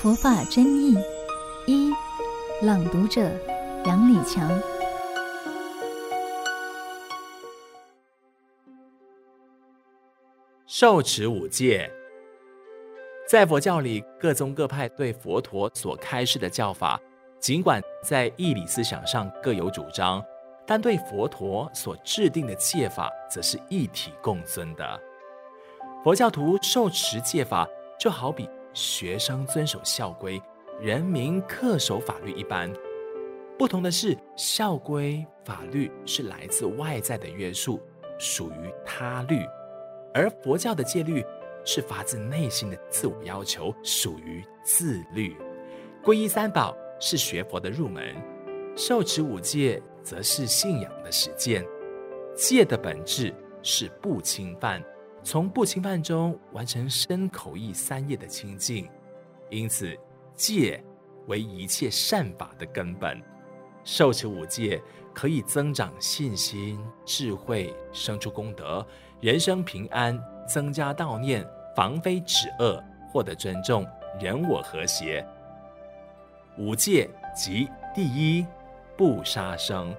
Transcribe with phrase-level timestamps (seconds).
[0.00, 0.96] 佛法真义
[1.66, 1.92] 一，
[2.62, 3.20] 朗读者
[3.84, 4.48] 杨礼强。
[10.68, 11.90] 受持五戒，
[13.26, 17.00] 在佛教里，各宗各派对佛陀所开示的教法，
[17.40, 20.24] 尽管在义理思想上各有主张，
[20.64, 25.00] 但对佛陀所制定的戒法，则是一体共尊的。
[26.04, 30.40] 佛教徒受持戒法，就好比学生遵守校规，
[30.80, 32.72] 人民恪守法律一般。
[33.58, 37.80] 不同的是，校规法律是来自外在的约束，
[38.18, 39.40] 属于他律。
[40.14, 41.24] 而佛教的戒律
[41.64, 45.36] 是发自内心的自我要求，属于自律。
[46.04, 48.14] 皈依三宝是学佛的入门，
[48.76, 51.64] 受持五戒则是信仰的实践。
[52.36, 54.80] 戒的本质是不侵犯，
[55.28, 58.88] 从不侵犯中完成身口意三业的清净，
[59.50, 59.94] 因此
[60.34, 60.82] 戒
[61.26, 63.22] 为一切善法的根本。
[63.84, 64.80] 受持五戒
[65.12, 68.82] 可以增长信心、智慧，生出功德。
[69.20, 70.18] 人生平安，
[70.48, 73.86] 增加道念，防非止恶，获得尊重，
[74.18, 75.22] 人我和谐。
[76.56, 77.06] 五戒
[77.36, 78.46] 即第一，
[78.96, 79.94] 不杀生，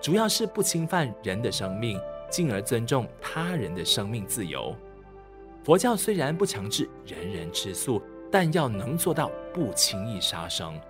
[0.00, 4.74] 主要是不侵犯人的生命，进而尊重他人的生命自由。
[5.62, 8.00] 佛教虽然不强制人人吃素，
[8.30, 10.80] 但要能做到不轻易杀生。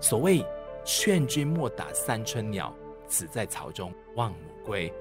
[0.00, 0.44] 所谓
[0.84, 2.74] 劝君莫打三春鸟，
[3.06, 4.92] 子在巢中望母归。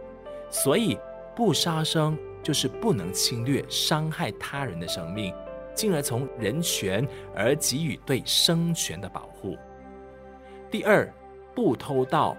[0.49, 0.97] 所以。
[1.35, 5.33] 不杀生就是不能侵略、伤害他人的生命，
[5.73, 9.57] 进而从人权而给予对生权的保护。
[10.69, 11.09] 第二，
[11.55, 12.35] 不偷盗，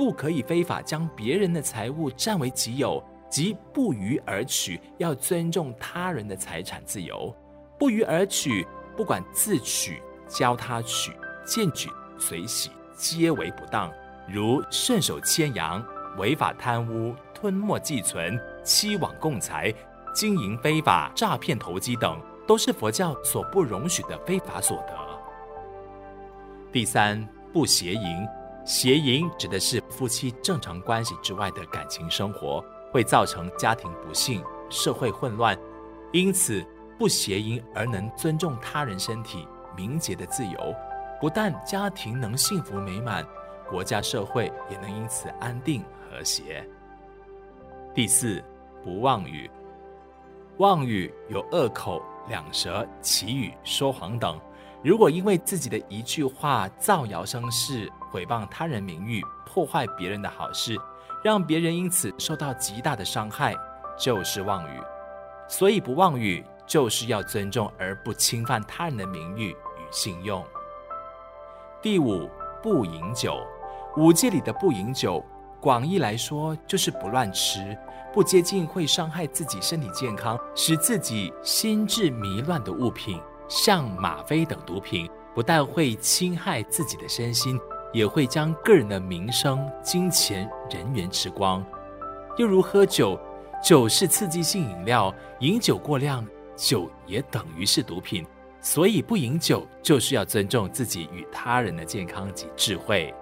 [0.00, 7.36] 不可以非法将别人的财物占为己有，即不虞而取，要尊重他人的财产自由。
[7.78, 11.12] 不虞而取，不管自取、教他取、
[11.44, 13.92] 见取随喜，皆为不当。
[14.26, 15.84] 如顺手牵羊、
[16.16, 17.14] 违法贪污。
[17.34, 19.70] 吞没寄存、欺罔共财、
[20.14, 24.94] 经营非法、诈骗投机等，都是佛教所不容许的非法所得。
[26.72, 27.22] 第三，
[27.52, 28.26] 不邪淫，
[28.64, 35.58] 邪淫指的是夫妻正常关系之外的感情生活，会造成家庭不幸、社会混乱。
[36.12, 36.64] 因此，
[36.98, 40.74] 不邪淫而能尊重他人身体、名节的自由，
[41.20, 43.26] 不但家庭能幸福美满，
[43.68, 46.64] 国家社会也能因此安定和谐。
[47.94, 48.42] 第四，
[48.84, 49.50] 不妄语。
[50.58, 54.38] 妄语有恶口、两舌、綺语、说谎等。
[54.82, 60.76] 如果因为自己的一句话造谣生事、毁谤他人名誉、破坏别人的好事，
[61.22, 63.54] 让别人因此受到极大的伤害，
[63.96, 64.80] 就是妄语。
[65.48, 69.56] 所以，不妄语就是要尊重而不侵犯他人的名誉与
[69.90, 70.44] 信用。
[71.80, 72.28] 第五，
[72.62, 73.46] 不饮酒。
[73.96, 75.24] 五戒里的不饮酒。
[75.60, 77.76] 广义来说，就是不乱吃，
[78.14, 87.60] 不接近会伤害自己身体健康、使自己心智迷乱的物品，像吗啡等毒品，不但会侵害自己的身心，
[87.92, 91.64] 也会将个人的名声、金钱、人缘吃光。
[92.36, 93.18] 又如喝酒，
[93.62, 98.26] 酒是刺激性饮料，饮酒过量，酒也等于是毒品。
[98.62, 103.12] 所以不饮酒，就是要尊重自己与他人的健康及智慧。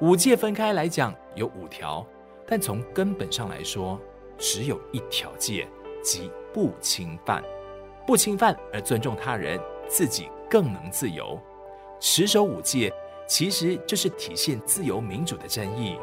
[0.00, 2.04] 五戒分开来讲有五条，
[2.46, 3.98] 但从根本上来说，
[4.36, 5.68] 只有一条戒，
[6.02, 7.42] 即不侵犯。
[8.06, 9.58] 不侵犯而尊重他人，
[9.88, 11.40] 自己更能自由。
[11.98, 12.92] 持守五戒，
[13.26, 15.98] 其实就是体现自由民主的真义。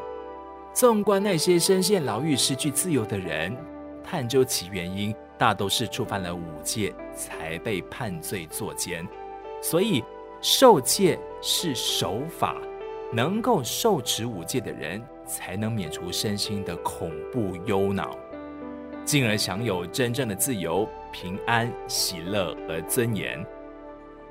[0.73, 3.55] 纵观那些深陷牢狱、失去自由的人，
[4.03, 9.07] 探究其原因，大都是触犯了五戒，才被判罪作奸。
[9.61, 10.03] 所以
[10.41, 12.55] 受戒是守法。
[13.15, 18.17] 能够受持五戒的人，才能免除身心的恐怖忧恼，
[19.05, 23.45] 进而享有真正的自由、平安、喜乐和尊严。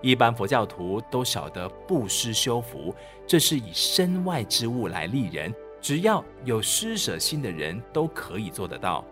[0.02, 2.94] 一般佛教徒都晓得布施修福，
[3.26, 9.04] 这是以身外之物来利人，只要有施舍心的人都可以做得到。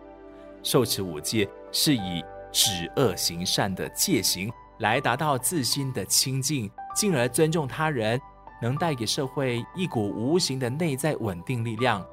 [0.62, 2.22] 受持五戒是以
[2.52, 8.20] 止恶行善的戒行来达到自心的清净，进而尊重他人。
[8.62, 12.06] 能带给社会一股无形的内在稳定力量，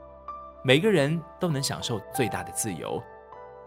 [0.63, 3.03] 每个人都能享受最大的自由。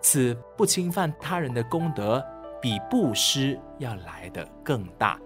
[0.00, 2.24] 此不侵犯他人的功德，
[2.60, 5.18] 比布施要来的更大。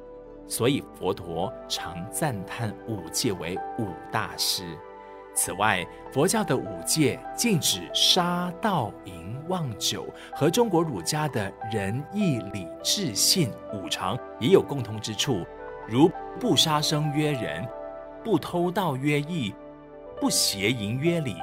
[0.46, 4.76] 所以佛陀常赞叹五戒为五大师。
[5.34, 15.44] 此外，佛教的五戒禁止杀盗淫妄酒和中国儒家的仁义礼智信五常也有共通之处，
[15.88, 16.08] 如
[16.38, 17.66] 不杀生曰仁，
[18.22, 19.52] 不偷盗曰义，
[20.20, 21.34] 不邪淫曰礼，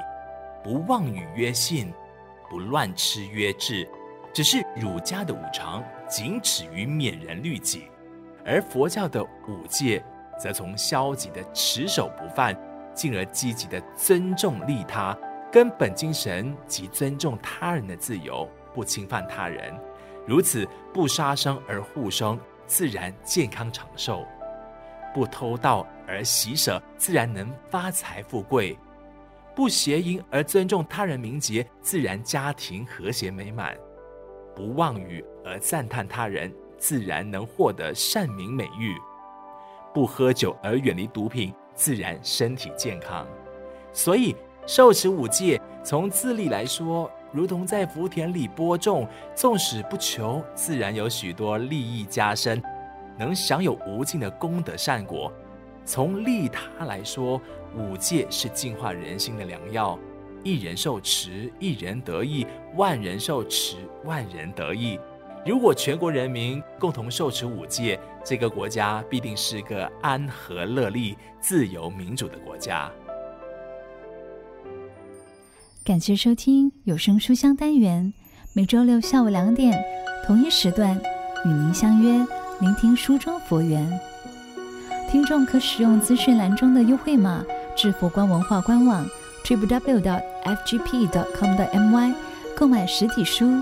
[0.64, 1.92] 不妄语曰信，
[2.50, 3.90] 不乱吃曰智。
[4.34, 7.90] 只是儒家的五常仅止于勉人律己，
[8.46, 10.04] 而佛教的五戒
[10.40, 12.56] 则从消极的持守不犯，
[12.94, 15.18] 进而积极的尊重利他。
[15.52, 19.78] 根本精神及尊重他人的自由，不侵犯他人，
[20.26, 24.26] 如此不杀生而护生，自然健康长寿；
[25.14, 28.78] 不偷盗而喜舍，自然能发财富贵；
[29.54, 33.76] 不邪淫而尊重他人名节，自然家庭和谐美满；
[34.56, 38.96] 不妄语而赞叹他人，自然能获得善名美誉；
[39.94, 43.28] 不喝酒而远离毒品，自然身体健康。
[43.94, 44.36] 所以。
[44.68, 52.62] 受持五戒，从自利来说，如同在福田里播种，纵使不求，自然有许多利益加身，
[53.18, 55.32] 能享有无尽的功德善果；
[55.84, 57.42] 从利他来说，
[57.76, 59.98] 五戒是净化人心的良药。
[60.44, 62.46] 一人受持，一人得益；
[62.76, 65.00] 万人受持，万人得益。
[65.46, 72.92] 如果全国人民共同受持五戒，这个国家必定是个安和乐利、自由民主的国家。
[75.84, 78.14] 感谢收听有声书香单元，
[78.54, 79.84] 每周六下午两点
[80.28, 80.96] 同一时段
[81.44, 82.24] 与您相约，
[82.60, 83.92] 聆听书中佛缘。
[85.10, 87.44] 听众可使用资讯栏中的优惠码
[87.76, 89.06] 至佛光文化官网
[89.46, 92.16] www.fgp.com.my
[92.56, 93.62] 购买实体书。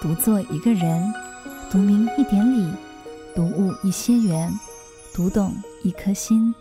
[0.00, 1.12] 读作一个人，
[1.70, 2.72] 读明一点理，
[3.34, 4.50] 读悟一些缘，
[5.14, 6.54] 读懂一颗心。